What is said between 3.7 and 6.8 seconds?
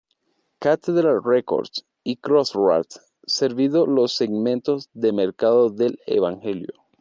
los segmentos de mercado del Evangelio.